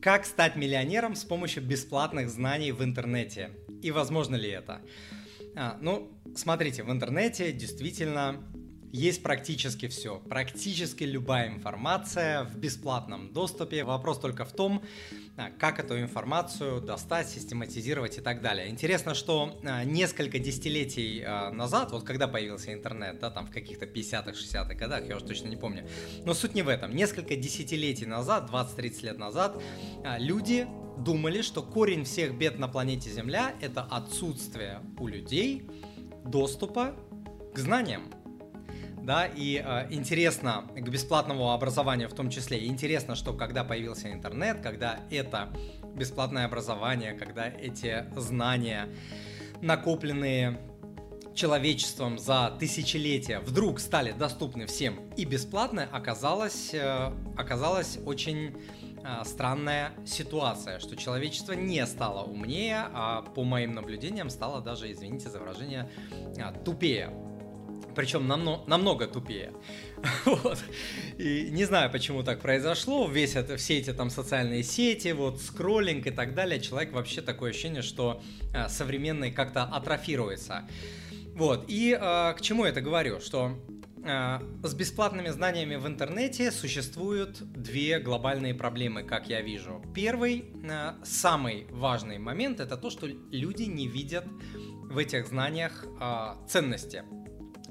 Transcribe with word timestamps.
Как 0.00 0.24
стать 0.24 0.56
миллионером 0.56 1.14
с 1.14 1.24
помощью 1.24 1.62
бесплатных 1.62 2.30
знаний 2.30 2.72
в 2.72 2.82
интернете? 2.82 3.50
И 3.82 3.90
возможно 3.90 4.34
ли 4.34 4.48
это? 4.48 4.80
А, 5.54 5.76
ну, 5.82 6.10
смотрите, 6.34 6.84
в 6.84 6.90
интернете 6.90 7.52
действительно 7.52 8.42
есть 8.92 9.22
практически 9.22 9.88
все. 9.88 10.18
Практически 10.28 11.04
любая 11.04 11.48
информация 11.48 12.44
в 12.44 12.56
бесплатном 12.56 13.32
доступе. 13.32 13.84
Вопрос 13.84 14.18
только 14.18 14.44
в 14.44 14.52
том, 14.52 14.82
а, 15.36 15.50
как 15.58 15.78
эту 15.78 16.00
информацию 16.00 16.80
достать, 16.80 17.28
систематизировать 17.28 18.18
и 18.18 18.20
так 18.20 18.42
далее. 18.42 18.68
Интересно, 18.68 19.14
что 19.14 19.60
а, 19.64 19.84
несколько 19.84 20.38
десятилетий 20.38 21.22
а, 21.24 21.50
назад, 21.50 21.92
вот 21.92 22.04
когда 22.04 22.26
появился 22.26 22.72
интернет, 22.72 23.20
да, 23.20 23.30
там 23.30 23.46
в 23.46 23.50
каких-то 23.50 23.86
50-х, 23.86 24.32
60-х 24.32 24.74
годах, 24.74 25.08
я 25.08 25.16
уже 25.16 25.24
точно 25.24 25.48
не 25.48 25.56
помню, 25.56 25.86
но 26.24 26.34
суть 26.34 26.54
не 26.54 26.62
в 26.62 26.68
этом. 26.68 26.94
Несколько 26.94 27.36
десятилетий 27.36 28.06
назад, 28.06 28.50
20-30 28.50 29.04
лет 29.04 29.18
назад, 29.18 29.62
люди 30.18 30.66
думали, 30.98 31.42
что 31.42 31.62
корень 31.62 32.04
всех 32.04 32.36
бед 32.36 32.58
на 32.58 32.68
планете 32.68 33.10
Земля– 33.10 33.54
это 33.60 33.82
отсутствие 33.82 34.80
у 34.98 35.06
людей 35.06 35.64
доступа 36.24 36.94
к 37.54 37.58
знаниям 37.58 38.19
да, 39.02 39.26
и 39.26 39.62
э, 39.64 39.86
интересно 39.90 40.64
к 40.76 40.88
бесплатному 40.88 41.52
образованию 41.52 42.08
в 42.08 42.14
том 42.14 42.30
числе, 42.30 42.66
интересно, 42.66 43.14
что 43.14 43.32
когда 43.32 43.64
появился 43.64 44.12
интернет, 44.12 44.60
когда 44.60 45.00
это 45.10 45.48
бесплатное 45.94 46.44
образование, 46.44 47.14
когда 47.14 47.48
эти 47.48 48.04
знания, 48.16 48.88
накопленные 49.60 50.58
человечеством 51.34 52.18
за 52.18 52.54
тысячелетия, 52.58 53.40
вдруг 53.40 53.80
стали 53.80 54.12
доступны 54.12 54.66
всем 54.66 55.00
и 55.16 55.24
бесплатно, 55.24 55.88
оказалась, 55.90 56.74
э, 56.74 57.12
оказалась 57.36 57.98
очень 58.04 58.54
э, 59.02 59.24
странная 59.24 59.92
ситуация, 60.04 60.78
что 60.80 60.96
человечество 60.96 61.52
не 61.52 61.86
стало 61.86 62.24
умнее, 62.24 62.84
а 62.92 63.22
по 63.22 63.44
моим 63.44 63.74
наблюдениям 63.74 64.28
стало 64.28 64.60
даже, 64.60 64.92
извините 64.92 65.30
за 65.30 65.38
выражение, 65.38 65.88
э, 66.36 66.52
тупее 66.64 67.10
причем 68.00 68.26
намного, 68.26 68.62
намного 68.66 69.06
тупее. 69.06 69.52
вот. 70.24 70.58
И 71.18 71.48
не 71.50 71.66
знаю, 71.66 71.90
почему 71.90 72.22
так 72.22 72.40
произошло, 72.40 73.06
весь 73.06 73.36
это, 73.36 73.58
все 73.58 73.76
эти 73.76 73.92
там 73.92 74.08
социальные 74.08 74.62
сети, 74.62 75.12
вот 75.12 75.38
скроллинг 75.42 76.06
и 76.06 76.10
так 76.10 76.34
далее, 76.34 76.60
человек 76.60 76.94
вообще 76.94 77.20
такое 77.20 77.50
ощущение, 77.50 77.82
что 77.82 78.22
а, 78.54 78.70
современный 78.70 79.30
как-то 79.30 79.64
атрофируется. 79.64 80.66
Вот, 81.34 81.66
и 81.68 81.94
а, 82.00 82.32
к 82.32 82.40
чему 82.40 82.64
я 82.64 82.70
это 82.70 82.80
говорю, 82.80 83.20
что 83.20 83.58
а, 84.06 84.42
с 84.62 84.72
бесплатными 84.72 85.28
знаниями 85.28 85.76
в 85.76 85.86
интернете 85.86 86.52
существуют 86.52 87.42
две 87.52 87.98
глобальные 87.98 88.54
проблемы, 88.54 89.02
как 89.02 89.28
я 89.28 89.42
вижу. 89.42 89.82
Первый, 89.94 90.46
самый 91.04 91.66
важный 91.68 92.18
момент, 92.18 92.60
это 92.60 92.78
то, 92.78 92.88
что 92.88 93.06
люди 93.06 93.64
не 93.64 93.86
видят 93.86 94.24
в 94.84 94.96
этих 94.96 95.26
знаниях 95.26 95.84
ценности. 96.48 97.04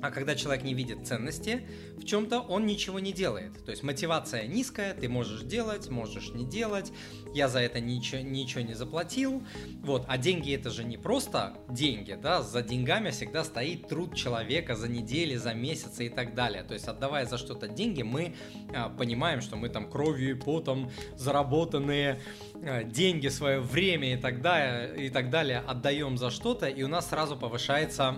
А 0.01 0.11
когда 0.11 0.35
человек 0.35 0.63
не 0.63 0.73
видит 0.73 1.05
ценности 1.05 1.67
в 1.97 2.05
чем-то, 2.05 2.39
он 2.39 2.65
ничего 2.65 2.99
не 2.99 3.11
делает. 3.11 3.63
То 3.65 3.71
есть 3.71 3.83
мотивация 3.83 4.47
низкая, 4.47 4.93
ты 4.93 5.09
можешь 5.09 5.41
делать, 5.41 5.89
можешь 5.89 6.29
не 6.29 6.45
делать, 6.45 6.91
я 7.33 7.47
за 7.47 7.59
это 7.59 7.79
ничего, 7.79 8.21
ничего 8.21 8.61
не 8.61 8.73
заплатил. 8.73 9.43
Вот, 9.81 10.05
а 10.07 10.17
деньги 10.17 10.53
это 10.53 10.69
же 10.69 10.83
не 10.83 10.97
просто 10.97 11.57
деньги, 11.69 12.17
да, 12.21 12.41
за 12.41 12.61
деньгами 12.61 13.09
всегда 13.11 13.43
стоит 13.43 13.87
труд 13.87 14.15
человека 14.15 14.75
за 14.75 14.87
недели, 14.87 15.35
за 15.35 15.53
месяцы 15.53 16.07
и 16.07 16.09
так 16.09 16.33
далее. 16.33 16.63
То 16.63 16.73
есть 16.73 16.87
отдавая 16.87 17.25
за 17.25 17.37
что-то 17.37 17.67
деньги, 17.67 18.01
мы 18.01 18.35
а, 18.73 18.89
понимаем, 18.89 19.41
что 19.41 19.55
мы 19.55 19.69
там 19.69 19.89
кровью 19.89 20.31
и 20.31 20.39
потом 20.39 20.91
заработанные 21.15 22.21
а, 22.55 22.83
деньги, 22.83 23.27
свое 23.27 23.59
время 23.59 24.13
и 24.13 24.17
так 24.17 24.41
далее, 24.41 25.07
и 25.07 25.09
так 25.09 25.29
далее 25.29 25.59
отдаем 25.59 26.17
за 26.17 26.29
что-то, 26.29 26.67
и 26.67 26.83
у 26.83 26.87
нас 26.87 27.09
сразу 27.09 27.37
повышается 27.37 28.17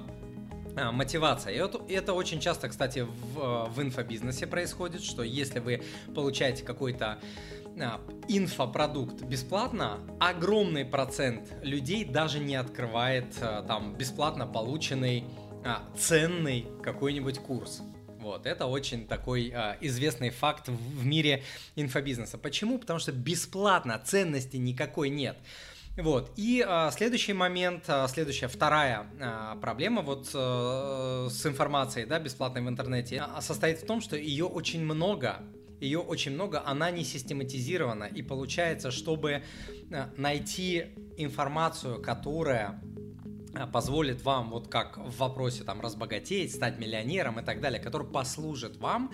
а, 0.76 0.92
мотивация. 0.92 1.54
И 1.54 1.62
вот 1.62 1.90
это 1.90 2.14
очень 2.14 2.40
часто, 2.40 2.70
кстати, 2.70 3.00
в, 3.00 3.70
в 3.70 3.82
инфобизнесе 3.82 4.48
происходит, 4.48 5.04
что 5.04 5.24
если 5.24 5.59
вы 5.59 5.84
получаете 6.14 6.64
какой-то 6.64 7.20
а, 7.80 8.02
инфопродукт 8.28 9.22
бесплатно, 9.24 10.00
огромный 10.20 10.86
процент 10.86 11.52
людей 11.62 12.06
даже 12.06 12.40
не 12.40 12.56
открывает 12.56 13.36
а, 13.42 13.64
там 13.64 13.96
бесплатно 13.96 14.48
полученный 14.48 15.26
ценный 15.96 16.66
какой-нибудь 16.82 17.38
курс. 17.38 17.84
Вот, 18.22 18.46
это 18.46 18.68
очень 18.68 19.08
такой 19.08 19.52
а, 19.53 19.78
известный 19.82 20.30
факт 20.30 20.68
в, 20.68 20.76
в 20.76 21.06
мире 21.06 21.44
инфобизнеса. 21.76 22.38
Почему? 22.38 22.78
Потому 22.78 23.00
что 23.00 23.12
бесплатно 23.12 24.00
ценности 24.03 24.58
никакой 24.58 25.09
нет. 25.09 25.38
Вот. 25.97 26.31
И 26.38 26.63
а, 26.66 26.90
следующий 26.91 27.34
момент, 27.34 27.84
а, 27.88 28.07
следующая 28.07 28.47
вторая 28.47 29.07
а, 29.19 29.56
проблема 29.57 30.02
вот 30.02 30.29
а, 30.34 31.28
с 31.29 31.46
информацией, 31.46 32.06
да, 32.06 32.19
бесплатной 32.19 32.62
в 32.62 32.69
интернете, 32.69 33.22
а, 33.22 33.41
состоит 33.41 33.79
в 33.79 33.85
том, 33.85 34.00
что 34.00 34.16
ее 34.16 34.46
очень 34.46 34.84
много, 34.84 35.40
ее 35.81 36.00
очень 36.00 36.31
много, 36.31 36.63
она 36.66 36.91
не 36.91 37.03
систематизирована, 37.03 38.06
и 38.06 38.22
получается, 38.22 38.91
чтобы 38.91 39.44
найти 40.16 40.85
информацию, 41.18 42.02
которая 42.02 42.81
позволит 43.73 44.23
вам, 44.23 44.52
вот 44.52 44.69
как 44.69 44.97
в 44.97 45.18
вопросе 45.18 45.63
там 45.66 45.81
разбогатеть, 45.81 46.53
стать 46.53 46.79
миллионером 46.79 47.40
и 47.40 47.44
так 47.44 47.59
далее, 47.59 47.81
который 47.81 48.08
послужит 48.08 48.78
вам, 48.78 49.12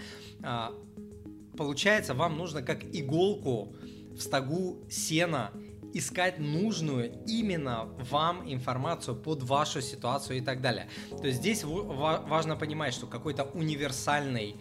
получается, 1.57 2.13
вам 2.13 2.37
нужно 2.37 2.61
как 2.61 2.83
иголку 2.83 3.75
в 4.11 4.19
стогу 4.19 4.85
сена 4.89 5.51
искать 5.97 6.39
нужную 6.39 7.11
именно 7.25 7.85
вам 8.09 8.51
информацию 8.51 9.15
под 9.15 9.43
вашу 9.43 9.81
ситуацию 9.81 10.37
и 10.37 10.41
так 10.41 10.61
далее. 10.61 10.87
То 11.09 11.27
есть 11.27 11.39
здесь 11.39 11.63
важно 11.63 12.55
понимать, 12.55 12.93
что 12.93 13.07
какой-то 13.07 13.43
универсальный 13.43 14.55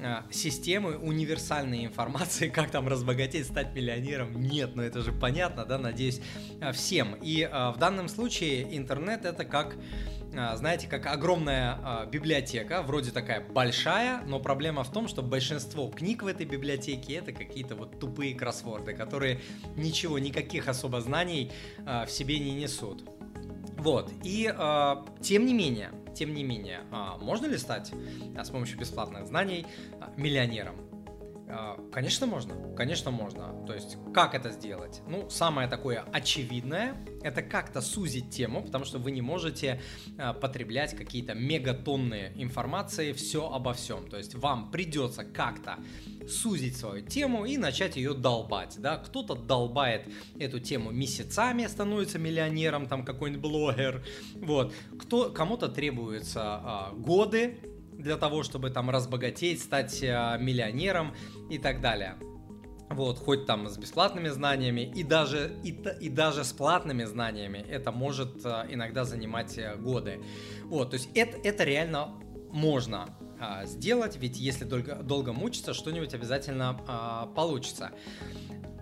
э, 0.00 0.22
системы 0.30 0.96
универсальной 0.96 1.84
информации, 1.84 2.48
как 2.54 2.70
там 2.70 2.88
разбогатеть, 2.88 3.46
стать 3.46 3.74
миллионером, 3.74 4.40
нет, 4.40 4.74
но 4.74 4.82
ну 4.82 4.88
это 4.88 5.00
же 5.02 5.12
понятно, 5.12 5.64
да, 5.64 5.78
надеюсь, 5.78 6.20
э, 6.60 6.72
всем. 6.72 7.14
И 7.22 7.42
э, 7.42 7.70
в 7.70 7.78
данном 7.78 8.08
случае 8.08 8.76
интернет 8.76 9.24
это 9.24 9.44
как 9.44 9.76
знаете, 10.32 10.86
как 10.88 11.06
огромная 11.06 11.78
а, 11.82 12.06
библиотека, 12.06 12.82
вроде 12.82 13.10
такая 13.10 13.40
большая, 13.40 14.22
но 14.26 14.40
проблема 14.40 14.84
в 14.84 14.92
том, 14.92 15.08
что 15.08 15.22
большинство 15.22 15.88
книг 15.88 16.22
в 16.22 16.26
этой 16.26 16.46
библиотеке 16.46 17.14
это 17.14 17.32
какие-то 17.32 17.74
вот 17.74 17.98
тупые 17.98 18.34
кроссворды, 18.34 18.92
которые 18.92 19.40
ничего, 19.76 20.18
никаких 20.18 20.68
особо 20.68 21.00
знаний 21.00 21.50
а, 21.86 22.04
в 22.04 22.10
себе 22.10 22.38
не 22.38 22.52
несут. 22.52 23.04
Вот, 23.78 24.10
и 24.24 24.52
тем 25.22 25.46
не 25.46 25.54
менее, 25.54 25.92
тем 26.12 26.34
не 26.34 26.42
менее, 26.42 26.80
можно 27.20 27.46
ли 27.46 27.56
стать 27.56 27.92
с 28.34 28.50
помощью 28.50 28.76
бесплатных 28.76 29.28
знаний 29.28 29.66
миллионером? 30.16 30.87
А, 31.50 31.78
конечно, 31.92 32.26
можно. 32.26 32.54
Конечно, 32.76 33.10
можно. 33.10 33.64
То 33.66 33.74
есть, 33.74 33.96
как 34.12 34.34
это 34.34 34.50
сделать? 34.50 35.00
Ну, 35.06 35.30
самое 35.30 35.68
такое 35.68 36.04
очевидное– 36.12 36.96
это 37.22 37.42
как-то 37.42 37.80
сузить 37.80 38.30
тему, 38.30 38.62
потому 38.62 38.84
что 38.84 38.98
вы 38.98 39.10
не 39.10 39.22
можете 39.22 39.80
а, 40.18 40.34
потреблять 40.34 40.94
какие-то 40.94 41.34
мегатонны 41.34 42.32
информации 42.36 43.12
все 43.12 43.50
обо 43.50 43.72
всем. 43.72 44.08
То 44.08 44.18
есть, 44.18 44.34
вам 44.34 44.70
придется 44.70 45.24
как-то 45.24 45.76
сузить 46.28 46.76
свою 46.76 47.04
тему 47.04 47.46
и 47.46 47.56
начать 47.56 47.96
ее 47.96 48.12
долбать, 48.12 48.76
да, 48.78 48.98
кто-то 48.98 49.34
долбает 49.34 50.06
эту 50.38 50.60
тему 50.60 50.90
месяцами, 50.90 51.66
становится 51.66 52.18
миллионером, 52.18 52.86
там 52.86 53.04
какой-нибудь 53.04 53.40
блогер, 53.40 54.04
вот, 54.36 54.74
кто, 54.98 55.30
кому-то 55.30 55.68
требуются 55.68 56.42
а, 56.42 56.92
годы, 56.92 57.58
для 57.98 58.16
того, 58.16 58.42
чтобы 58.42 58.70
там 58.70 58.90
разбогатеть, 58.90 59.60
стать 59.60 60.02
э, 60.02 60.38
миллионером 60.40 61.14
и 61.50 61.58
так 61.58 61.80
далее. 61.80 62.16
Вот, 62.90 63.18
хоть 63.18 63.44
там 63.44 63.68
с 63.68 63.76
бесплатными 63.76 64.28
знаниями 64.28 64.80
и 64.80 65.02
даже, 65.02 65.52
и, 65.62 65.70
и 66.00 66.08
даже 66.08 66.42
с 66.42 66.52
платными 66.52 67.04
знаниями 67.04 67.58
это 67.58 67.92
может 67.92 68.44
э, 68.44 68.66
иногда 68.70 69.04
занимать 69.04 69.58
э, 69.58 69.76
годы. 69.76 70.22
Вот, 70.64 70.90
то 70.90 70.94
есть 70.94 71.10
это, 71.14 71.36
это 71.44 71.64
реально 71.64 72.14
можно 72.50 73.14
а, 73.40 73.66
сделать, 73.66 74.16
ведь 74.16 74.38
если 74.38 74.64
долго, 74.64 74.96
долго 74.96 75.32
мучиться, 75.32 75.74
что-нибудь 75.74 76.14
обязательно 76.14 76.80
а, 76.86 77.26
получится. 77.26 77.90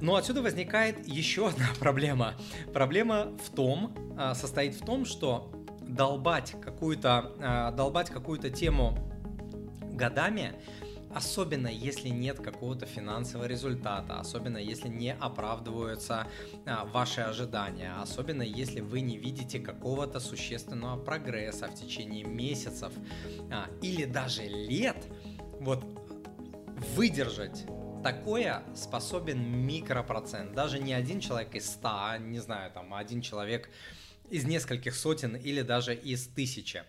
Но 0.01 0.17
отсюда 0.17 0.43
возникает 0.43 1.07
еще 1.07 1.49
одна 1.49 1.69
проблема. 1.79 2.35
Проблема 2.73 3.37
в 3.45 3.51
том, 3.55 3.95
а, 4.17 4.35
состоит 4.35 4.75
в 4.75 4.85
том, 4.85 5.05
что 5.05 5.53
долбать 5.81 6.55
какую-то, 6.63 7.33
а, 7.41 7.71
долбать 7.73 8.11
какую-то 8.11 8.51
тему 8.51 8.99
годами, 9.97 10.55
особенно 11.15 11.69
если 11.69 12.09
нет 12.09 12.39
какого-то 12.39 12.87
финансового 12.87 13.47
результата, 13.47 14.19
особенно 14.21 14.59
если 14.59 14.89
не 14.89 15.15
оправдываются 15.15 16.27
а, 16.67 16.85
ваши 16.85 17.23
ожидания, 17.23 17.95
особенно 18.01 18.43
если 18.43 18.81
вы 18.81 19.01
не 19.01 19.17
видите 19.17 19.59
какого-то 19.59 20.21
существенного 20.21 21.03
прогресса 21.03 21.69
в 21.69 21.75
течение 21.75 22.25
месяцев 22.25 22.93
а, 23.51 23.69
или 23.83 24.05
даже 24.05 24.43
лет, 24.43 25.07
вот 25.61 25.85
выдержать 26.95 27.65
такое 28.03 28.63
способен 28.75 29.67
микропроцент. 29.67 30.53
Даже 30.53 30.79
не 30.79 30.93
один 30.93 31.21
человек 31.21 31.55
из 31.55 31.67
ста, 31.67 32.19
не 32.19 32.39
знаю, 32.39 32.71
там 32.71 32.95
один 32.95 33.23
человек 33.23 33.71
из 34.31 34.45
нескольких 34.45 34.95
сотен 34.95 35.35
или 35.35 35.63
даже 35.63 35.95
из 35.95 36.27
тысячи. 36.27 36.85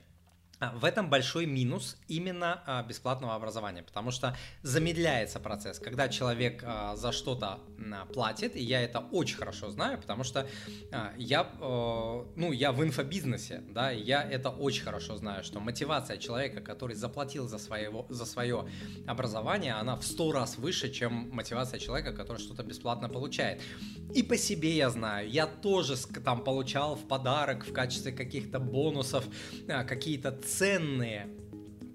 А, 0.59 0.71
в 0.75 0.86
этом 0.86 1.09
большой 1.09 1.45
минус 1.45 1.98
именно 2.07 2.63
а, 2.65 2.83
бесплатного 2.83 3.36
образования, 3.36 3.83
потому 3.83 4.09
что 4.09 4.36
замедляется 4.63 5.39
процесс, 5.39 5.77
когда 5.77 6.09
человек 6.09 6.63
а, 6.65 6.95
за 6.95 7.12
что-то 7.12 7.59
платит, 8.13 8.56
и 8.56 8.63
я 8.63 8.81
это 8.81 9.00
очень 9.12 9.38
хорошо 9.38 9.69
знаю, 9.69 9.98
потому 10.00 10.24
что 10.24 10.48
я, 11.15 11.50
ну, 11.59 12.51
я 12.51 12.71
в 12.71 12.83
инфобизнесе, 12.83 13.63
да, 13.69 13.94
и 13.94 14.01
я 14.01 14.24
это 14.24 14.50
очень 14.50 14.83
хорошо 14.83 15.15
знаю, 15.15 15.44
что 15.44 15.59
мотивация 15.59 16.18
человека, 16.18 16.60
который 16.60 16.95
заплатил 16.95 17.48
за, 17.48 17.60
своего, 17.60 18.06
за 18.10 18.25
свое 18.25 18.68
образование, 19.06 19.74
она 19.74 19.95
в 19.95 20.03
сто 20.03 20.31
раз 20.31 20.57
выше, 20.57 20.92
чем 20.92 21.30
мотивация 21.31 21.80
человека, 21.80 22.12
который 22.13 22.39
что-то 22.39 22.63
бесплатно 22.63 23.07
получает. 23.10 23.62
И 24.13 24.24
по 24.24 24.36
себе 24.38 24.75
я 24.75 24.89
знаю, 24.89 25.30
я 25.30 25.45
тоже 25.48 25.95
там 26.25 26.44
получал 26.44 26.95
в 26.95 27.07
подарок 27.07 27.65
в 27.65 27.71
качестве 27.71 28.12
каких-то 28.12 28.60
бонусов 28.60 29.25
какие-то 29.68 30.31
ценные 30.48 31.28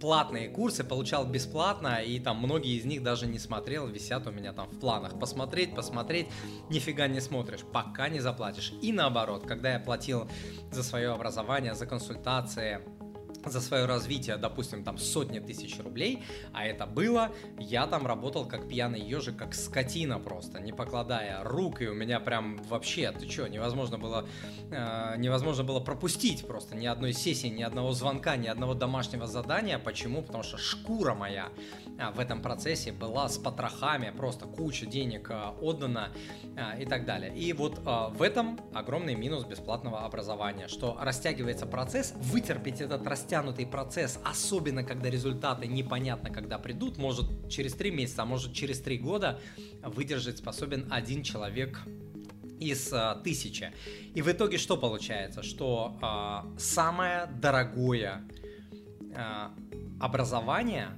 платные 0.00 0.48
курсы 0.48 0.82
получал 0.82 1.24
бесплатно, 1.24 2.02
и 2.02 2.18
там 2.18 2.38
многие 2.38 2.76
из 2.76 2.84
них 2.84 3.04
даже 3.04 3.26
не 3.26 3.38
смотрел, 3.38 3.86
висят 3.86 4.26
у 4.26 4.32
меня 4.32 4.52
там 4.52 4.68
в 4.68 4.80
планах. 4.80 5.18
Посмотреть, 5.18 5.76
посмотреть, 5.76 6.26
нифига 6.70 7.06
не 7.06 7.20
смотришь, 7.20 7.60
пока 7.72 8.08
не 8.08 8.18
заплатишь. 8.18 8.72
И 8.82 8.92
наоборот, 8.92 9.46
когда 9.46 9.74
я 9.74 9.78
платил 9.78 10.28
за 10.72 10.82
свое 10.82 11.12
образование, 11.12 11.74
за 11.76 11.86
консультации, 11.86 12.80
за 13.50 13.60
свое 13.60 13.86
развитие, 13.86 14.36
допустим, 14.36 14.84
там 14.84 14.98
сотни 14.98 15.38
тысяч 15.40 15.78
рублей, 15.78 16.22
а 16.52 16.64
это 16.64 16.86
было, 16.86 17.32
я 17.58 17.86
там 17.86 18.06
работал 18.06 18.46
как 18.46 18.68
пьяный 18.68 19.00
ежик, 19.00 19.36
как 19.36 19.54
скотина 19.54 20.18
просто, 20.18 20.60
не 20.60 20.72
покладая 20.72 21.42
рук, 21.44 21.82
и 21.82 21.88
у 21.88 21.94
меня 21.94 22.20
прям 22.20 22.56
вообще, 22.68 23.10
ты 23.12 23.28
что, 23.28 23.48
невозможно 23.48 23.98
было, 23.98 24.26
э, 24.70 25.14
невозможно 25.18 25.64
было 25.64 25.80
пропустить 25.80 26.46
просто 26.46 26.76
ни 26.76 26.86
одной 26.86 27.12
сессии, 27.12 27.48
ни 27.48 27.62
одного 27.62 27.92
звонка, 27.92 28.36
ни 28.36 28.46
одного 28.46 28.74
домашнего 28.74 29.26
задания. 29.26 29.78
Почему? 29.78 30.22
Потому 30.22 30.44
что 30.44 30.58
шкура 30.58 31.14
моя 31.14 31.48
э, 31.98 32.10
в 32.14 32.20
этом 32.20 32.42
процессе 32.42 32.92
была 32.92 33.28
с 33.28 33.38
потрохами, 33.38 34.12
просто 34.16 34.46
куча 34.46 34.86
денег 34.86 35.30
э, 35.30 35.52
отдана 35.60 36.10
э, 36.56 36.82
и 36.82 36.86
так 36.86 37.04
далее. 37.04 37.36
И 37.36 37.52
вот 37.52 37.78
э, 37.78 38.08
в 38.10 38.22
этом 38.22 38.60
огромный 38.74 39.14
минус 39.14 39.44
бесплатного 39.44 40.04
образования, 40.04 40.68
что 40.68 40.96
растягивается 41.00 41.66
процесс, 41.66 42.14
вытерпеть 42.16 42.80
этот 42.80 43.06
растягивание 43.06 43.31
растянутый 43.32 43.64
процесс, 43.64 44.18
особенно 44.24 44.84
когда 44.84 45.08
результаты 45.08 45.66
непонятно 45.66 46.28
когда 46.28 46.58
придут, 46.58 46.98
может 46.98 47.48
через 47.48 47.72
три 47.72 47.90
месяца, 47.90 48.22
а 48.22 48.24
может 48.26 48.52
через 48.52 48.78
три 48.80 48.98
года 48.98 49.40
выдержать 49.82 50.36
способен 50.36 50.86
один 50.90 51.22
человек 51.22 51.80
из 52.60 52.92
а, 52.92 53.14
тысячи. 53.24 53.72
И 54.14 54.20
в 54.20 54.30
итоге 54.30 54.58
что 54.58 54.76
получается? 54.76 55.42
Что 55.42 55.96
а, 56.02 56.46
самое 56.58 57.26
дорогое 57.40 58.22
а, 59.16 59.54
образование 59.98 60.90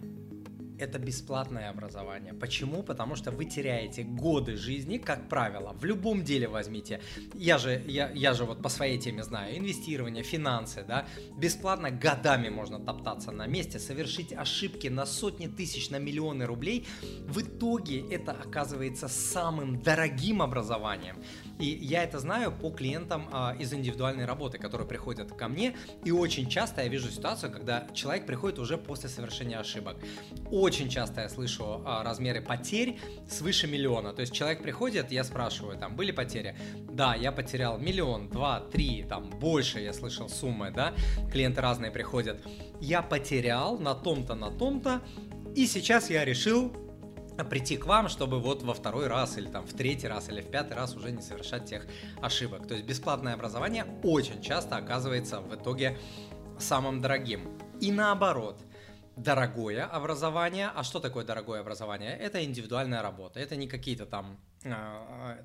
это 0.79 0.99
бесплатное 0.99 1.71
образование. 1.71 2.33
Почему? 2.33 2.83
Потому 2.83 3.17
что 3.17 3.31
вы 3.31 3.45
теряете 3.45 4.03
годы 4.03 4.57
жизни, 4.57 4.99
как 4.99 5.29
правило, 5.29 5.75
в 5.81 5.85
любом 5.85 6.25
деле 6.25 6.49
возьмите. 6.49 7.01
Я 7.35 7.59
же, 7.59 7.83
я, 7.87 8.11
я 8.11 8.35
же 8.35 8.45
вот 8.45 8.63
по 8.63 8.69
своей 8.69 8.99
теме 8.99 9.23
знаю, 9.23 9.57
инвестирование, 9.57 10.23
финансы, 10.23 10.85
да, 10.87 11.07
бесплатно 11.37 11.91
годами 11.91 12.49
можно 12.49 12.79
топтаться 12.79 13.31
на 13.31 13.47
месте, 13.47 13.79
совершить 13.79 14.33
ошибки 14.33 14.89
на 14.89 15.07
сотни 15.07 15.47
тысяч, 15.47 15.91
на 15.91 15.99
миллионы 15.99 16.47
рублей. 16.47 16.87
В 17.27 17.41
итоге 17.41 18.01
это 18.11 18.33
оказывается 18.33 19.09
самым 19.09 19.83
дорогим 19.83 20.43
образованием. 20.43 21.17
И 21.59 21.67
я 21.67 22.03
это 22.03 22.19
знаю 22.19 22.53
по 22.53 22.71
клиентам 22.71 23.29
а, 23.33 23.55
из 23.59 23.73
индивидуальной 23.73 24.25
работы, 24.25 24.59
которые 24.59 24.89
приходят 24.89 25.33
ко 25.33 25.49
мне. 25.49 25.77
И 26.05 26.11
очень 26.11 26.49
часто 26.49 26.83
я 26.83 26.89
вижу 26.89 27.11
ситуацию, 27.11 27.53
когда 27.53 27.87
человек 27.95 28.27
приходит 28.27 28.59
уже 28.59 28.77
после 28.77 29.09
совершения 29.09 29.59
ошибок. 29.59 29.97
Очень 30.51 30.89
часто 30.89 31.23
я 31.23 31.29
слышу 31.29 31.83
а, 31.85 32.03
размеры 32.03 32.41
потерь 32.41 32.99
свыше 33.29 33.67
миллиона. 33.67 34.13
То 34.13 34.21
есть 34.21 34.33
человек 34.33 34.63
приходит, 34.63 35.13
я 35.13 35.25
спрашиваю, 35.25 35.79
там 35.79 35.97
были 35.97 36.11
потери? 36.11 36.57
Да, 36.91 37.15
я 37.15 37.33
потерял 37.33 37.79
миллион, 37.79 38.29
два, 38.29 38.61
три, 38.61 39.05
там 39.09 39.31
больше 39.31 39.81
я 39.81 39.93
слышал 39.93 40.29
суммы, 40.29 40.71
да. 40.71 40.95
Клиенты 41.31 41.61
разные 41.61 41.91
приходят. 41.91 42.43
Я 42.81 43.03
потерял 43.03 43.79
на 43.79 43.95
том-то, 43.95 44.35
на 44.35 44.51
том-то, 44.51 45.03
и 45.55 45.67
сейчас 45.67 46.11
я 46.11 46.25
решил 46.25 46.73
прийти 47.51 47.77
к 47.77 47.87
вам, 47.87 48.09
чтобы 48.09 48.41
вот 48.41 48.63
во 48.63 48.75
второй 48.75 49.07
раз 49.07 49.37
или 49.39 49.49
там 49.49 49.67
в 49.67 49.73
третий 49.73 50.07
раз 50.07 50.29
или 50.29 50.41
в 50.41 50.51
пятый 50.51 50.75
раз 50.75 50.95
уже 50.95 51.11
не 51.11 51.23
совершать 51.23 51.65
тех 51.65 51.87
ошибок. 52.23 52.67
То 52.69 52.75
есть 52.75 52.87
бесплатное 52.87 53.35
образование 53.35 53.87
очень 54.03 54.41
часто 54.41 54.77
оказывается 54.77 55.41
в 55.41 55.55
итоге 55.55 55.99
самым 56.59 57.01
дорогим. 57.01 57.59
И 57.81 57.91
наоборот– 57.91 58.61
дорогое 59.17 59.85
образование. 59.85 60.71
А 60.75 60.83
что 60.83 61.01
такое 61.01 61.25
дорогое 61.25 61.61
образование? 61.61 62.17
Это 62.17 62.45
индивидуальная 62.45 63.03
работа. 63.03 63.41
Это 63.41 63.57
не 63.57 63.69
какие-то 63.69 64.07
там 64.07 64.39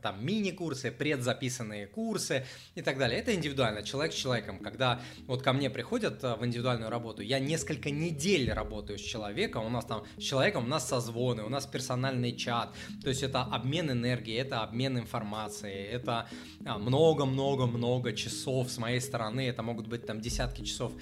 там 0.01 0.25
мини-курсы, 0.25 0.92
предзаписанные 0.92 1.88
курсы 1.88 2.45
и 2.75 2.81
так 2.81 2.98
далее. 2.98 3.19
Это 3.19 3.36
индивидуально, 3.36 3.83
человек 3.83 4.13
с 4.13 4.16
человеком. 4.16 4.60
Когда 4.60 5.01
вот 5.27 5.42
ко 5.42 5.51
мне 5.54 5.69
приходят 5.69 6.24
а, 6.24 6.36
в 6.36 6.45
индивидуальную 6.45 6.89
работу, 6.89 7.21
я 7.21 7.39
несколько 7.39 7.92
недель 7.92 8.51
работаю 8.51 8.98
с 8.98 9.01
человеком, 9.01 9.66
у 9.66 9.69
нас 9.69 9.86
там 9.86 10.06
с 10.18 10.21
человеком 10.21 10.63
у 10.63 10.68
нас 10.68 10.88
созвоны, 10.88 11.44
у 11.44 11.50
нас 11.50 11.66
персональный 11.66 12.36
чат, 12.36 12.74
то 13.04 13.10
есть 13.10 13.24
это 13.24 13.42
обмен 13.42 13.92
энергией, 13.92 14.38
это 14.38 14.63
обмен 14.63 14.98
информацией, 14.98 15.83
это 15.83 16.27
много-много-много 16.60 18.13
часов 18.13 18.72
с 18.72 18.77
моей 18.77 19.01
стороны, 19.01 19.48
это 19.48 19.63
могут 19.63 19.88
быть 19.88 20.06
там 20.06 20.22
десятки 20.22 20.63
часов 20.63 20.94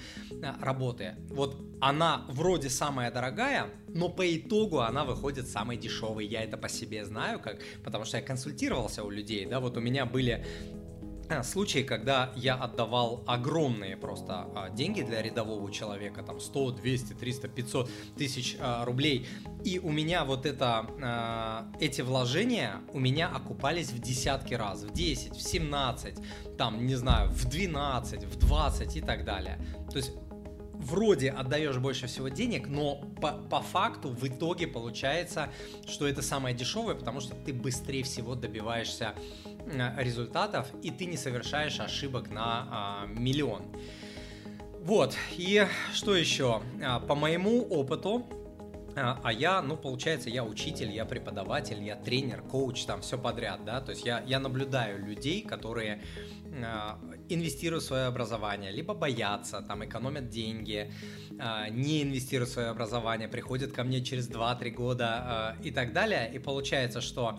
работы. 0.60 1.14
Вот 1.30 1.56
она 1.80 2.24
вроде 2.28 2.68
самая 2.68 3.10
дорогая, 3.10 3.70
но 3.88 4.08
по 4.08 4.36
итогу 4.36 4.80
она 4.80 5.04
выходит 5.04 5.48
самой 5.48 5.76
дешевой. 5.76 6.26
Я 6.26 6.42
это 6.42 6.56
по 6.56 6.68
себе 6.68 7.04
знаю, 7.04 7.40
как, 7.40 7.58
потому 7.84 8.04
что 8.04 8.16
я 8.16 8.22
консультировался 8.22 9.04
у 9.04 9.10
людей, 9.10 9.46
да, 9.46 9.60
вот 9.60 9.76
у 9.76 9.80
меня 9.80 10.06
были 10.06 10.44
а, 11.30 11.42
случаи, 11.42 11.80
когда 11.80 12.32
я 12.36 12.54
отдавал 12.54 13.22
огромные 13.26 13.96
просто 13.96 14.46
а, 14.54 14.70
деньги 14.70 15.02
для 15.02 15.20
рядового 15.20 15.70
человека, 15.70 16.22
там 16.22 16.40
100, 16.40 16.72
200, 16.72 17.12
300, 17.14 17.48
500 17.48 17.90
тысяч 18.16 18.56
а, 18.60 18.84
рублей, 18.84 19.26
и 19.64 19.78
у 19.78 19.90
меня 19.90 20.24
вот 20.24 20.46
это, 20.46 21.66
эти 21.80 22.00
вложения 22.00 22.76
у 22.92 22.98
меня 22.98 23.28
окупались 23.28 23.90
в 23.90 24.00
десятки 24.00 24.54
раз, 24.54 24.82
в 24.84 24.92
10, 24.92 25.36
в 25.36 25.42
17, 25.42 26.14
там, 26.56 26.86
не 26.86 26.94
знаю, 26.94 27.30
в 27.30 27.44
12, 27.44 28.24
в 28.24 28.38
20 28.38 28.96
и 28.96 29.00
так 29.00 29.24
далее. 29.24 29.58
То 29.90 29.96
есть 29.96 30.12
вроде 30.88 31.30
отдаешь 31.30 31.76
больше 31.76 32.06
всего 32.06 32.28
денег, 32.28 32.66
но 32.66 32.96
по, 33.20 33.32
по 33.32 33.60
факту 33.60 34.08
в 34.08 34.26
итоге 34.26 34.66
получается, 34.66 35.50
что 35.86 36.06
это 36.06 36.22
самое 36.22 36.54
дешевое, 36.54 36.94
потому 36.94 37.20
что 37.20 37.34
ты 37.34 37.52
быстрее 37.52 38.02
всего 38.02 38.34
добиваешься 38.34 39.14
результатов, 39.98 40.68
и 40.82 40.90
ты 40.90 41.04
не 41.04 41.16
совершаешь 41.16 41.78
ошибок 41.78 42.30
на 42.30 42.68
а, 42.70 43.06
миллион. 43.06 43.62
Вот, 44.80 45.14
и 45.36 45.66
что 45.92 46.16
еще? 46.16 46.62
А, 46.82 47.00
по 47.00 47.14
моему 47.14 47.62
опыту, 47.62 48.26
а, 48.98 49.20
а 49.22 49.32
я, 49.32 49.62
ну, 49.62 49.76
получается, 49.76 50.30
я 50.30 50.44
учитель, 50.44 50.90
я 50.90 51.04
преподаватель, 51.04 51.82
я 51.82 51.96
тренер, 51.96 52.42
коуч, 52.42 52.84
там 52.84 53.00
все 53.00 53.18
подряд, 53.18 53.64
да, 53.64 53.80
то 53.80 53.90
есть 53.90 54.04
я, 54.04 54.22
я 54.26 54.38
наблюдаю 54.38 55.04
людей, 55.04 55.42
которые 55.42 56.02
а, 56.64 56.98
инвестируют 57.28 57.84
в 57.84 57.86
свое 57.86 58.04
образование, 58.04 58.70
либо 58.70 58.94
боятся, 58.94 59.62
там, 59.62 59.84
экономят 59.84 60.28
деньги, 60.28 60.92
а, 61.38 61.68
не 61.68 62.02
инвестируют 62.02 62.50
в 62.50 62.52
свое 62.52 62.68
образование, 62.68 63.28
приходят 63.28 63.72
ко 63.72 63.84
мне 63.84 64.02
через 64.02 64.28
2-3 64.28 64.70
года 64.70 65.56
и 65.62 65.70
так 65.70 65.92
далее, 65.92 66.30
и 66.32 66.38
получается, 66.38 67.00
что 67.00 67.38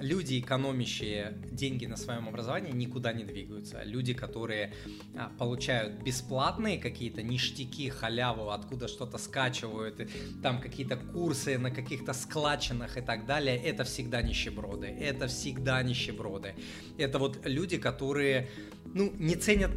люди, 0.00 0.40
экономящие 0.40 1.38
деньги 1.50 1.86
на 1.86 1.96
своем 1.96 2.28
образовании, 2.28 2.72
никуда 2.72 3.12
не 3.12 3.24
двигаются. 3.24 3.82
Люди, 3.84 4.14
которые 4.14 4.72
а, 5.16 5.30
получают 5.38 6.02
бесплатные 6.02 6.78
какие-то 6.78 7.22
ништяки, 7.22 7.88
халяву, 7.88 8.50
откуда 8.50 8.88
что-то 8.88 9.18
скачивают, 9.18 10.08
там 10.42 10.60
какие-то 10.60 10.96
курсы 10.96 11.58
на 11.58 11.70
каких-то 11.70 12.12
складчинах 12.12 12.96
и 12.96 13.00
так 13.00 13.26
далее, 13.26 13.56
это 13.56 13.84
всегда 13.84 14.22
нищеброды. 14.22 14.86
Это 14.86 15.26
всегда 15.26 15.82
нищеброды. 15.82 16.54
Это 16.98 17.18
вот 17.18 17.40
люди, 17.44 17.78
которые, 17.78 18.48
ну, 18.94 19.12
не 19.18 19.36
ценят 19.36 19.72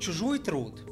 чужой 0.00 0.38
труд, 0.38 0.89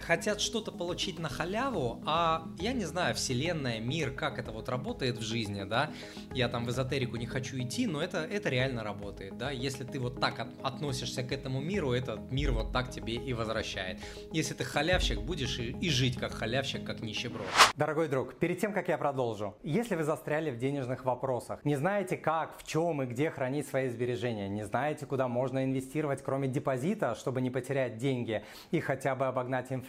хотят 0.00 0.40
что-то 0.40 0.72
получить 0.72 1.18
на 1.18 1.28
халяву, 1.28 2.02
а 2.06 2.46
я 2.58 2.72
не 2.72 2.84
знаю, 2.84 3.14
вселенная, 3.14 3.80
мир, 3.80 4.12
как 4.12 4.38
это 4.38 4.52
вот 4.52 4.68
работает 4.68 5.18
в 5.18 5.22
жизни, 5.22 5.64
да, 5.64 5.90
я 6.32 6.48
там 6.48 6.64
в 6.64 6.70
эзотерику 6.70 7.16
не 7.16 7.26
хочу 7.26 7.58
идти, 7.58 7.86
но 7.86 8.02
это, 8.02 8.18
это 8.18 8.48
реально 8.48 8.84
работает, 8.84 9.36
да, 9.38 9.50
если 9.50 9.84
ты 9.84 9.98
вот 9.98 10.20
так 10.20 10.38
от, 10.38 10.48
относишься 10.62 11.22
к 11.22 11.32
этому 11.32 11.60
миру, 11.60 11.92
этот 11.92 12.30
мир 12.30 12.52
вот 12.52 12.72
так 12.72 12.90
тебе 12.90 13.14
и 13.14 13.32
возвращает. 13.32 13.98
Если 14.32 14.54
ты 14.54 14.64
халявщик, 14.64 15.20
будешь 15.20 15.58
и, 15.58 15.70
и 15.72 15.90
жить 15.90 16.16
как 16.16 16.32
халявщик, 16.32 16.84
как 16.84 17.00
нищеброд. 17.00 17.46
Дорогой 17.76 18.08
друг, 18.08 18.34
перед 18.34 18.58
тем, 18.60 18.72
как 18.72 18.88
я 18.88 18.98
продолжу, 18.98 19.56
если 19.62 19.94
вы 19.94 20.04
застряли 20.04 20.50
в 20.50 20.58
денежных 20.58 21.04
вопросах, 21.04 21.64
не 21.64 21.76
знаете 21.76 22.16
как, 22.16 22.58
в 22.58 22.66
чем 22.66 23.02
и 23.02 23.06
где 23.06 23.30
хранить 23.30 23.66
свои 23.66 23.88
сбережения, 23.88 24.48
не 24.48 24.64
знаете, 24.64 25.06
куда 25.06 25.28
можно 25.28 25.64
инвестировать, 25.64 26.22
кроме 26.22 26.48
депозита, 26.48 27.14
чтобы 27.14 27.40
не 27.40 27.50
потерять 27.50 27.96
деньги 27.98 28.44
и 28.70 28.80
хотя 28.80 29.14
бы 29.14 29.26
обогнать 29.26 29.72
инфляцию, 29.72 29.87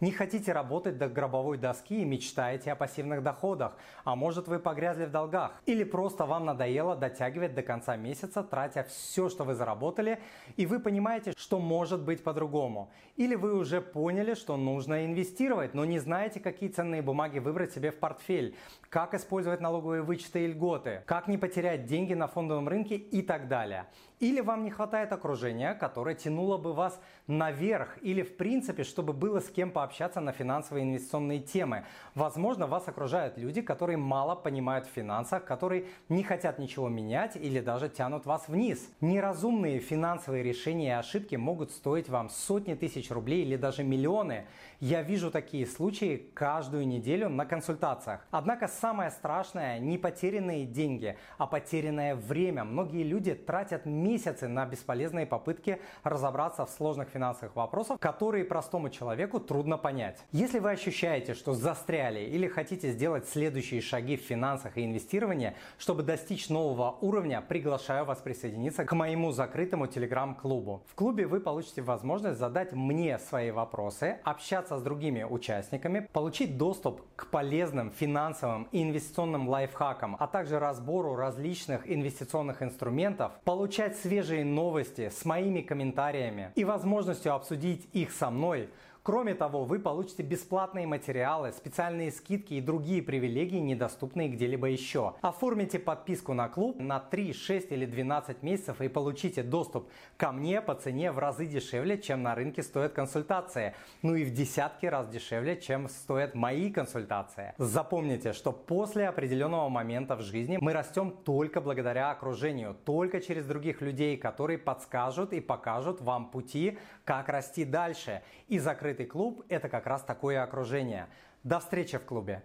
не 0.00 0.12
хотите 0.12 0.52
работать 0.52 0.98
до 0.98 1.08
гробовой 1.08 1.58
доски 1.58 2.02
и 2.02 2.04
мечтаете 2.04 2.72
о 2.72 2.76
пассивных 2.76 3.22
доходах, 3.22 3.76
а 4.04 4.16
может 4.16 4.48
вы 4.48 4.58
погрязли 4.58 5.06
в 5.06 5.10
долгах, 5.10 5.52
или 5.66 5.84
просто 5.84 6.26
вам 6.26 6.44
надоело 6.44 6.96
дотягивать 6.96 7.54
до 7.54 7.62
конца 7.62 7.96
месяца, 7.96 8.42
тратя 8.42 8.84
все, 8.84 9.28
что 9.28 9.44
вы 9.44 9.54
заработали, 9.54 10.18
и 10.56 10.66
вы 10.66 10.80
понимаете, 10.80 11.32
что 11.36 11.58
может 11.58 12.02
быть 12.02 12.22
по-другому, 12.22 12.90
или 13.16 13.34
вы 13.34 13.54
уже 13.54 13.80
поняли, 13.80 14.34
что 14.34 14.56
нужно 14.56 15.04
инвестировать, 15.04 15.74
но 15.74 15.84
не 15.84 15.98
знаете, 15.98 16.40
какие 16.40 16.68
ценные 16.68 17.02
бумаги 17.02 17.38
выбрать 17.38 17.72
себе 17.72 17.90
в 17.90 17.98
портфель, 17.98 18.56
как 18.88 19.14
использовать 19.14 19.60
налоговые 19.60 20.02
вычеты 20.02 20.44
и 20.44 20.46
льготы, 20.48 21.02
как 21.06 21.28
не 21.28 21.38
потерять 21.38 21.86
деньги 21.86 22.14
на 22.14 22.26
фондовом 22.26 22.68
рынке 22.68 22.96
и 22.96 23.22
так 23.22 23.48
далее. 23.48 23.86
Или 24.20 24.40
вам 24.40 24.64
не 24.64 24.70
хватает 24.70 25.12
окружения, 25.12 25.72
которое 25.72 26.14
тянуло 26.14 26.58
бы 26.58 26.74
вас 26.74 27.00
наверх, 27.26 27.96
или 28.02 28.20
в 28.20 28.36
принципе, 28.36 28.84
чтобы 28.84 29.14
было 29.14 29.40
с 29.40 29.48
кем 29.48 29.70
пообщаться 29.70 30.20
на 30.20 30.32
финансовые 30.32 30.84
инвестиционные 30.84 31.40
темы. 31.40 31.86
Возможно, 32.14 32.66
вас 32.66 32.86
окружают 32.86 33.38
люди, 33.38 33.62
которые 33.62 33.96
мало 33.96 34.34
понимают 34.34 34.84
в 34.84 34.90
финансах, 34.90 35.46
которые 35.46 35.86
не 36.10 36.22
хотят 36.22 36.58
ничего 36.58 36.90
менять 36.90 37.34
или 37.34 37.60
даже 37.60 37.88
тянут 37.88 38.26
вас 38.26 38.46
вниз. 38.46 38.90
Неразумные 39.00 39.78
финансовые 39.78 40.42
решения 40.42 40.88
и 40.88 40.98
ошибки 40.98 41.36
могут 41.36 41.70
стоить 41.70 42.10
вам 42.10 42.28
сотни 42.28 42.74
тысяч 42.74 43.10
рублей 43.10 43.42
или 43.42 43.56
даже 43.56 43.84
миллионы. 43.84 44.44
Я 44.80 45.00
вижу 45.00 45.30
такие 45.30 45.66
случаи 45.66 46.30
каждую 46.34 46.86
неделю 46.86 47.30
на 47.30 47.46
консультациях. 47.46 48.26
Однако 48.30 48.68
самое 48.68 49.10
страшное 49.10 49.78
не 49.78 49.96
потерянные 49.96 50.66
деньги, 50.66 51.16
а 51.38 51.46
потерянное 51.46 52.14
время. 52.14 52.64
Многие 52.64 53.02
люди 53.02 53.34
тратят 53.34 53.86
месяцы 54.10 54.48
на 54.48 54.66
бесполезные 54.66 55.24
попытки 55.24 55.80
разобраться 56.02 56.66
в 56.66 56.70
сложных 56.70 57.10
финансовых 57.10 57.54
вопросах, 57.54 58.00
которые 58.00 58.44
простому 58.44 58.90
человеку 58.90 59.38
трудно 59.38 59.78
понять. 59.78 60.18
Если 60.32 60.58
вы 60.58 60.72
ощущаете, 60.72 61.34
что 61.34 61.54
застряли 61.54 62.20
или 62.20 62.48
хотите 62.48 62.90
сделать 62.90 63.28
следующие 63.28 63.80
шаги 63.80 64.16
в 64.16 64.22
финансах 64.22 64.76
и 64.76 64.84
инвестировании, 64.84 65.54
чтобы 65.78 66.02
достичь 66.02 66.48
нового 66.48 66.96
уровня, 67.00 67.40
приглашаю 67.40 68.04
вас 68.04 68.18
присоединиться 68.18 68.84
к 68.84 68.92
моему 68.92 69.30
закрытому 69.30 69.86
телеграм-клубу. 69.86 70.82
В 70.88 70.94
клубе 70.96 71.26
вы 71.26 71.38
получите 71.38 71.82
возможность 71.82 72.38
задать 72.38 72.72
мне 72.72 73.18
свои 73.18 73.52
вопросы, 73.52 74.18
общаться 74.24 74.76
с 74.76 74.82
другими 74.82 75.22
участниками, 75.22 76.08
получить 76.12 76.58
доступ 76.58 77.02
к 77.14 77.26
полезным 77.26 77.92
финансовым 77.92 78.66
и 78.72 78.82
инвестиционным 78.82 79.48
лайфхакам, 79.48 80.16
а 80.18 80.26
также 80.26 80.58
разбору 80.58 81.14
различных 81.14 81.88
инвестиционных 81.88 82.60
инструментов, 82.62 83.32
получать 83.44 83.99
свежие 84.00 84.44
новости 84.44 85.10
с 85.10 85.24
моими 85.24 85.60
комментариями 85.60 86.52
и 86.54 86.64
возможностью 86.64 87.34
обсудить 87.34 87.88
их 87.92 88.12
со 88.12 88.30
мной– 88.30 88.68
Кроме 89.02 89.34
того, 89.34 89.64
вы 89.64 89.78
получите 89.78 90.22
бесплатные 90.22 90.86
материалы, 90.86 91.52
специальные 91.52 92.12
скидки 92.12 92.52
и 92.54 92.60
другие 92.60 93.02
привилегии, 93.02 93.56
недоступные 93.56 94.28
где-либо 94.28 94.66
еще. 94.66 95.14
Оформите 95.22 95.78
подписку 95.78 96.34
на 96.34 96.50
клуб 96.50 96.78
на 96.78 97.00
3, 97.00 97.32
6 97.32 97.72
или 97.72 97.86
12 97.86 98.42
месяцев 98.42 98.82
и 98.82 98.88
получите 98.88 99.42
доступ 99.42 99.88
ко 100.18 100.32
мне 100.32 100.60
по 100.60 100.74
цене 100.74 101.12
в 101.12 101.18
разы 101.18 101.46
дешевле, 101.46 101.98
чем 101.98 102.22
на 102.22 102.34
рынке 102.34 102.62
стоят 102.62 102.92
консультации. 102.92 103.74
Ну 104.02 104.16
и 104.16 104.24
в 104.24 104.34
десятки 104.34 104.84
раз 104.84 105.08
дешевле, 105.08 105.58
чем 105.58 105.88
стоят 105.88 106.34
мои 106.34 106.70
консультации. 106.70 107.54
Запомните, 107.56 108.34
что 108.34 108.52
после 108.52 109.08
определенного 109.08 109.70
момента 109.70 110.14
в 110.14 110.20
жизни 110.20 110.58
мы 110.60 110.74
растем 110.74 111.10
только 111.24 111.62
благодаря 111.62 112.10
окружению, 112.10 112.76
только 112.84 113.22
через 113.22 113.46
других 113.46 113.80
людей, 113.80 114.18
которые 114.18 114.58
подскажут 114.58 115.32
и 115.32 115.40
покажут 115.40 116.02
вам 116.02 116.30
пути, 116.30 116.76
как 117.10 117.28
расти 117.28 117.64
дальше. 117.64 118.22
И 118.46 118.60
закрытый 118.60 119.04
клуб– 119.04 119.44
это 119.48 119.68
как 119.68 119.88
раз 119.88 120.04
такое 120.04 120.44
окружение. 120.44 121.08
До 121.42 121.58
встречи 121.58 121.98
в 121.98 122.04
клубе! 122.04 122.44